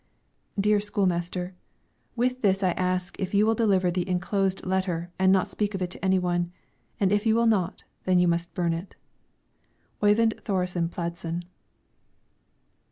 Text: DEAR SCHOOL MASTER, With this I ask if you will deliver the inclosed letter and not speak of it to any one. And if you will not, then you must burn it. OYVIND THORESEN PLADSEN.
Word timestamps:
DEAR 0.59 0.79
SCHOOL 0.79 1.05
MASTER, 1.05 1.53
With 2.15 2.41
this 2.41 2.63
I 2.63 2.71
ask 2.71 3.15
if 3.19 3.35
you 3.35 3.45
will 3.45 3.53
deliver 3.53 3.91
the 3.91 4.09
inclosed 4.09 4.65
letter 4.65 5.11
and 5.19 5.31
not 5.31 5.47
speak 5.47 5.75
of 5.75 5.81
it 5.83 5.91
to 5.91 6.03
any 6.03 6.17
one. 6.17 6.51
And 6.99 7.11
if 7.11 7.27
you 7.27 7.35
will 7.35 7.45
not, 7.45 7.83
then 8.05 8.17
you 8.17 8.27
must 8.27 8.55
burn 8.55 8.73
it. 8.73 8.95
OYVIND 10.01 10.41
THORESEN 10.43 10.89
PLADSEN. 10.89 11.43